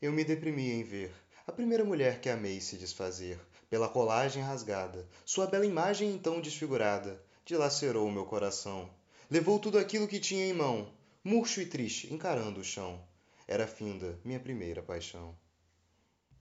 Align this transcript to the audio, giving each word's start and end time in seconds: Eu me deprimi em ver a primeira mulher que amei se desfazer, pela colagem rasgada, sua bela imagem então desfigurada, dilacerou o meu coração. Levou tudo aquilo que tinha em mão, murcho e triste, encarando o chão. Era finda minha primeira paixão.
Eu 0.00 0.12
me 0.12 0.24
deprimi 0.24 0.70
em 0.70 0.84
ver 0.84 1.12
a 1.44 1.50
primeira 1.50 1.84
mulher 1.84 2.20
que 2.20 2.28
amei 2.28 2.60
se 2.60 2.76
desfazer, 2.76 3.36
pela 3.68 3.88
colagem 3.88 4.40
rasgada, 4.40 5.08
sua 5.26 5.44
bela 5.44 5.66
imagem 5.66 6.12
então 6.12 6.40
desfigurada, 6.40 7.20
dilacerou 7.44 8.06
o 8.06 8.12
meu 8.12 8.24
coração. 8.24 8.88
Levou 9.28 9.58
tudo 9.58 9.76
aquilo 9.76 10.06
que 10.06 10.20
tinha 10.20 10.46
em 10.46 10.52
mão, 10.52 10.94
murcho 11.24 11.60
e 11.60 11.66
triste, 11.66 12.14
encarando 12.14 12.60
o 12.60 12.64
chão. 12.64 13.04
Era 13.48 13.66
finda 13.66 14.20
minha 14.24 14.38
primeira 14.38 14.82
paixão. 14.82 15.34